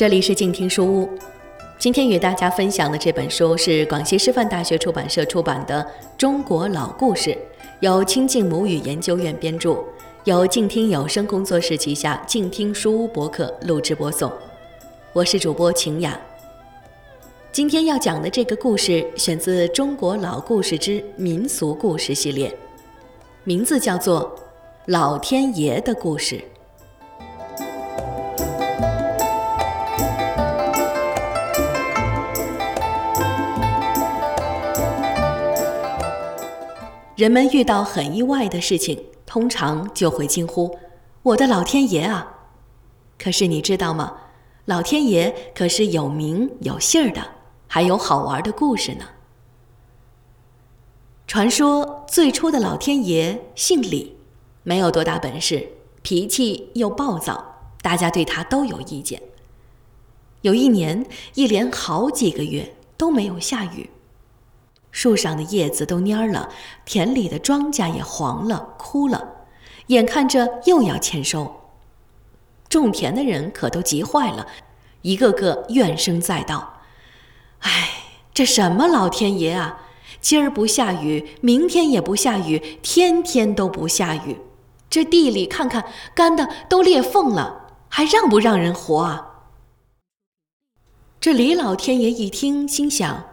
[0.00, 1.10] 这里是静听书屋，
[1.78, 5.84] 今天与大家分享的这本书是广西师范大学出版社出版的
[6.16, 7.28] 《中国老故事》，
[7.80, 9.76] 由清静母语研究院编著，
[10.24, 14.32] 由静听有声工作室旗下静听书屋博客录制播送。
[15.12, 16.18] 我是主播晴雅。
[17.52, 22.50] 今天要讲的这个故事选自《中国老故事之民俗故事》系列，
[23.44, 24.34] 名字叫做
[24.86, 26.36] 《老天爷的故事》。
[37.20, 40.78] 人们遇到很意外的事情，通常就会惊呼
[41.22, 42.46] ：“我的老天爷啊！”
[43.22, 44.16] 可是你知道吗？
[44.64, 47.22] 老天爷可是有名有姓的，
[47.66, 49.04] 还有好玩的故事呢。
[51.26, 54.16] 传说最初的老天爷姓李，
[54.62, 55.68] 没有多大本事，
[56.00, 59.20] 脾气又暴躁，大家对他都有意见。
[60.40, 63.90] 有一年，一连好几个月都没有下雨。
[64.90, 66.48] 树上的叶子都蔫了，
[66.84, 69.46] 田里的庄稼也黄了、枯了，
[69.86, 71.60] 眼看着又要欠收。
[72.68, 74.46] 种田的人可都急坏了，
[75.02, 76.80] 一个个怨声载道
[77.62, 77.88] ：“哎，
[78.32, 79.82] 这什么老天爷啊！
[80.20, 84.38] 今儿不下雨，明天也不下雨，天天都不下雨。
[84.90, 89.26] 这地里看看，干的都裂缝了，还让不让人活啊？”
[91.18, 93.29] 这李老天爷一听，心想。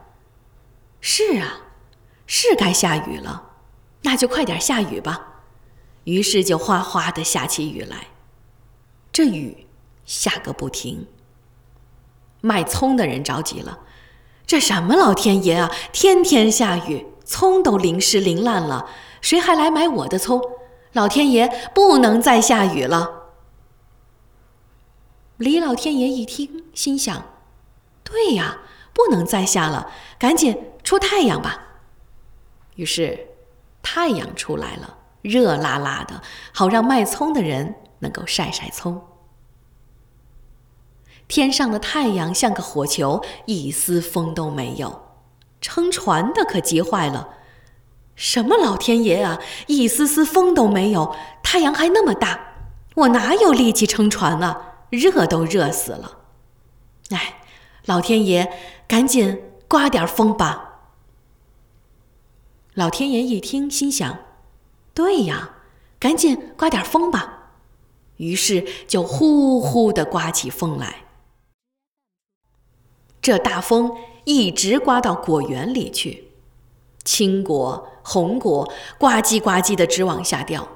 [1.00, 1.62] 是啊，
[2.26, 3.52] 是该下雨了，
[4.02, 5.44] 那就快点下雨吧。
[6.06, 8.08] 于是就哗哗的下起雨来，
[9.12, 9.68] 这雨
[10.06, 11.08] 下个不停。
[12.42, 13.80] 卖葱的人着急了，
[14.46, 15.72] 这什么老天爷啊！
[15.94, 18.90] 天天下雨，葱都淋湿淋烂了，
[19.22, 20.42] 谁还来买我的葱？
[20.94, 23.30] 老天爷不能再下雨了。
[25.38, 27.24] 李老天爷一听，心想：
[28.04, 28.60] 对呀。
[28.94, 31.64] 不能再下了，赶紧出太阳吧。
[32.76, 33.28] 于是，
[33.84, 36.22] 太阳出来了，热辣辣的，
[36.54, 39.02] 好让卖葱的人能够晒晒葱。
[41.28, 45.10] 天上的太阳像个火球，一丝风都没有。
[45.60, 47.32] 撑船的可急坏了
[48.16, 49.42] ：“什么老天爷啊！
[49.66, 52.40] 一丝丝风都没有，太阳还那么大，
[52.96, 54.86] 我哪有力气撑船啊？
[54.90, 56.20] 热都热死了！”
[57.12, 57.34] 哎。
[57.84, 58.50] 老天爷，
[58.88, 60.67] 赶紧刮点风吧！
[62.78, 64.20] 老天爷一听，心想
[64.94, 65.56] ：“对呀，
[65.98, 67.50] 赶紧刮点风吧。”
[68.18, 70.98] 于是就呼呼的刮起风来。
[73.20, 73.92] 这大风
[74.26, 76.26] 一直刮到果园里去，
[77.04, 80.68] 青果、红果呱唧呱唧的直往下掉。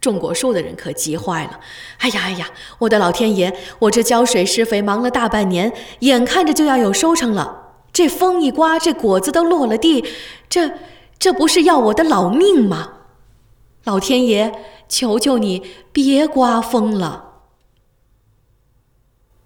[0.00, 1.60] 种果树的人可急坏了！
[1.98, 3.56] 哎呀哎呀，我的老天爷！
[3.78, 10.04] 我这浇水施肥忙了大半年，眼看着就要有收成了，这风一刮，这果子都落了地，
[10.48, 10.72] 这
[11.18, 12.92] 这不是要我的老命吗？
[13.84, 15.62] 老天爷，求求你
[15.92, 17.24] 别刮风了！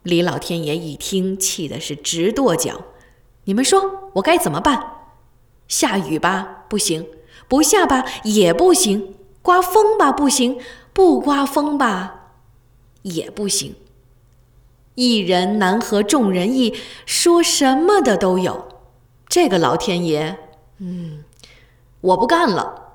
[0.03, 2.85] 李老天爷一听，气的是直跺脚。
[3.45, 4.83] 你们说我该怎么办？
[5.69, 7.05] 下雨吧，不行；
[7.49, 9.15] 不下吧，也不行。
[9.43, 10.59] 刮风吧不行，
[10.93, 12.33] 不刮风吧
[13.03, 13.75] 也不行。
[14.95, 16.75] 一人难合众人意，
[17.07, 18.69] 说什么的都有。
[19.29, 20.39] 这个老天爷，
[20.79, 21.25] 嗯，
[22.01, 22.95] 我不干了。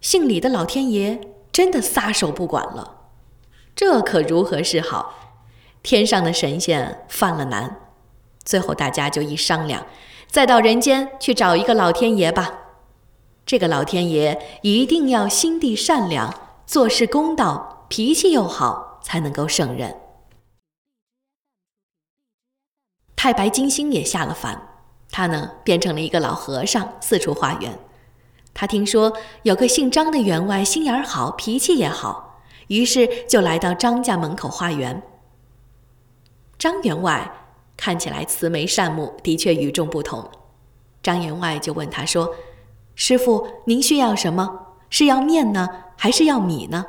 [0.00, 3.10] 姓李的老天爷真的撒手不管了，
[3.74, 5.14] 这可如何是好？
[5.82, 7.80] 天上的神仙犯了难，
[8.44, 9.86] 最后大家就一商量，
[10.26, 12.54] 再到人间去找一个老天爷吧。
[13.46, 16.32] 这个老天爷一定要心地善良，
[16.66, 19.96] 做事公道，脾气又好，才能够胜任。
[23.16, 24.67] 太白金星也下了凡，
[25.10, 27.78] 他呢变成了一个老和尚，四处化缘。
[28.54, 29.12] 他听说
[29.42, 35.02] 有个姓张的员外心眼好，脾气也好，于是就来到张家门口化缘。
[36.58, 37.30] 张员外
[37.76, 40.28] 看起来慈眉善目，的确与众不同。
[41.02, 42.34] 张员外就问他说。
[43.00, 44.74] 师傅，您需要什么？
[44.90, 46.84] 是要面呢，还是要米呢？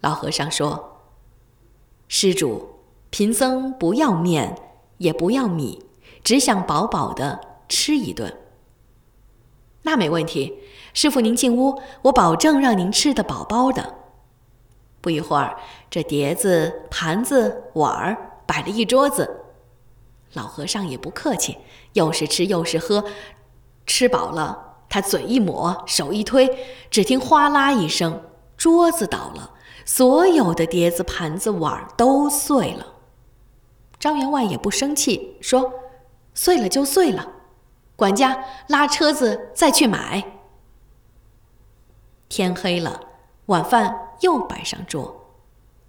[0.00, 0.98] 老和尚说
[2.08, 2.80] ：“施主，
[3.10, 4.58] 贫僧不要面，
[4.98, 5.85] 也不要米，
[6.26, 8.36] 只想饱饱的吃一顿。”
[9.82, 10.58] 那没问题，
[10.92, 13.94] 师傅您进屋，我保证让您吃得饱饱的。
[15.00, 15.56] 不一会儿，
[15.88, 19.42] 这碟子、盘子、碗儿摆了一桌子，
[20.32, 21.58] 老和尚也不客气，
[21.92, 23.04] 又是吃又是喝。
[23.86, 28.20] 吃饱了，他嘴一抹，手一推，只听哗啦一声，
[28.56, 29.52] 桌子倒了，
[29.84, 32.94] 所有的碟子、盘子、碗儿都碎了。
[34.00, 35.72] 张员外也不生气，说
[36.36, 37.32] ：“碎了就碎了，
[37.96, 40.22] 管家拉车子再去买。”
[42.28, 43.00] 天黑了，
[43.46, 45.32] 晚饭又摆上桌，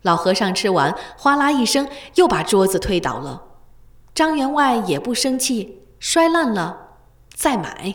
[0.04, 3.44] 老和尚吃完，哗啦一声又把桌子推倒了。
[4.16, 6.96] 张员外也不生气，摔烂了
[7.34, 7.94] 再买。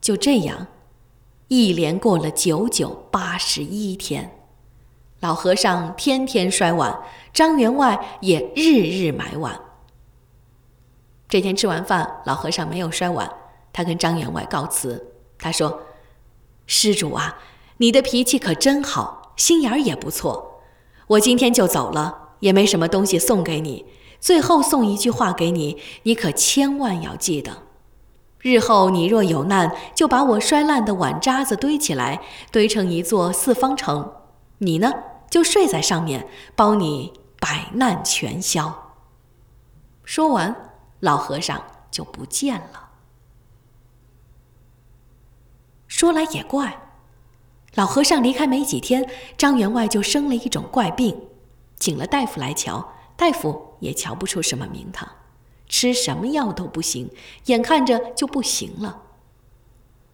[0.00, 0.66] 就这样，
[1.48, 4.38] 一连过了九九八十一天。
[5.20, 6.98] 老和尚天天摔碗，
[7.32, 9.58] 张员外也日日买碗。
[11.34, 13.28] 这天吃完饭，老和尚没有摔碗，
[13.72, 15.04] 他跟张员外告辞。
[15.36, 15.80] 他说
[16.64, 17.38] ：“施主啊，
[17.78, 20.60] 你的脾气可真好，心眼儿也不错。
[21.08, 23.84] 我今天就走了，也没什么东西送给你。
[24.20, 27.64] 最后送一句话给你，你可千万要记得。
[28.38, 32.22] 日后你若有难，就把我摔烂的碗渣子堆起来，
[32.52, 34.12] 堆成一座四方城。
[34.58, 34.92] 你呢？”
[35.28, 38.92] 就睡在上面，包你百难全消。
[40.04, 40.73] 说完，
[41.04, 42.88] 老和尚就不见了。
[45.86, 46.80] 说来也怪，
[47.74, 49.06] 老和尚离开没几天，
[49.36, 51.28] 张员外就生了一种怪病，
[51.78, 55.06] 请了大夫来瞧，大夫也瞧不出什么名堂，
[55.68, 57.10] 吃什么药都不行，
[57.44, 59.02] 眼看着就不行了。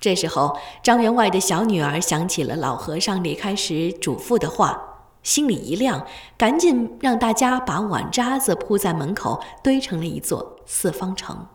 [0.00, 4.89] 这时候，张员外的小女儿想起了老和尚离开时嘱咐的话。
[5.22, 6.06] 心里一亮，
[6.38, 11.46] 赶紧让大家把碗渣子铺在门口，堆成了一座四方城。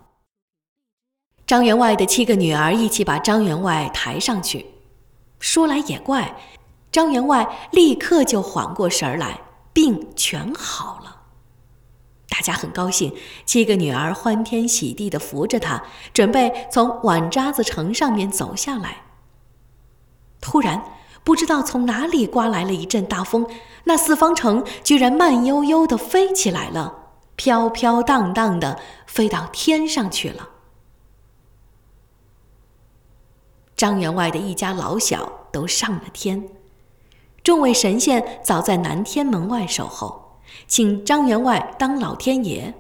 [1.48, 4.66] 张员外的七个女儿一起把张员外抬上去。
[5.40, 6.36] 说来也怪，
[6.92, 9.42] 张员外立刻就缓过神儿来，
[9.74, 11.24] 病全好了。
[12.28, 13.14] 大家很高兴，
[13.46, 15.84] 七个女儿欢天喜地地扶着他，
[16.14, 19.04] 准备从碗渣子城上面走下来。
[20.42, 20.84] 突然，
[21.26, 23.48] 不知道从哪里刮来了一阵大风，
[23.86, 30.50] 那四方城居然慢悠悠地飞起来了，飘飘荡荡地飞到天上去了。
[33.76, 36.48] 张员外的一家老小都上了天，
[37.44, 42.74] 众位神仙早在南天门外守候，请张员外当老天爷。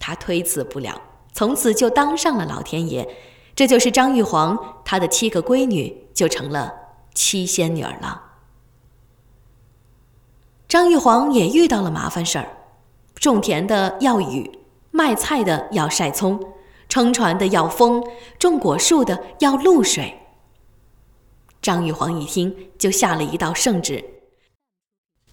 [0.00, 0.98] 他推辞不了，
[1.34, 3.06] 从此就当上了老天爷。
[3.54, 6.83] 这就是张玉皇，他的七个闺女就成了。
[7.14, 8.22] 七仙女了。
[10.68, 12.48] 张玉皇也遇到了麻烦事儿，
[13.14, 14.58] 种田的要雨，
[14.90, 16.40] 卖菜的要晒葱，
[16.88, 18.04] 撑船的要风，
[18.38, 20.20] 种果树的要露水。
[21.62, 24.04] 张玉皇一听，就下了一道圣旨：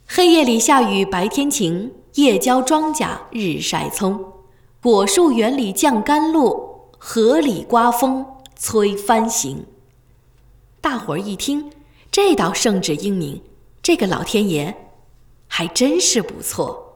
[0.08, 4.14] 黑夜里下雨，白天晴；夜浇庄稼，日晒葱；
[4.82, 8.26] 果树园里降甘露，河里刮风，
[8.56, 9.66] 催帆行。
[10.82, 11.72] 大伙儿一听，
[12.10, 13.40] 这道圣旨英明，
[13.84, 14.76] 这个老天爷
[15.48, 16.88] 还真是不错。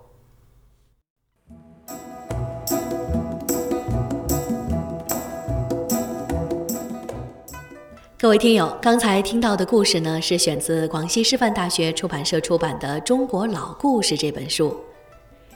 [8.17, 14.75] 各位听友，刚才听到的故事呢，是选自广西师范大学出版社出版的《中国老故事》这本书，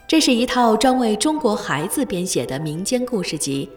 [0.08, 3.68] 这是一套专为中国孩子编写的民间故事集。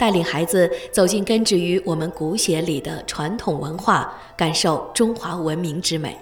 [0.00, 6.18] 带领孩子走进根植于我们骨血里的传统文化，感受中华文明之美。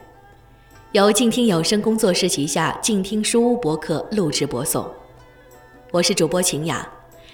[0.90, 4.84] 由静听有声工作室旗下静听书屋博客录制播送。
[5.92, 6.84] 我是主播晴雅，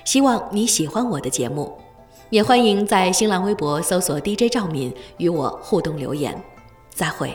[0.04, 1.72] 希望你喜欢我的节目，
[2.28, 6.38] 也欢迎在新浪微博搜索 DJ 赵敏与我互动留言。
[6.90, 7.34] 再会。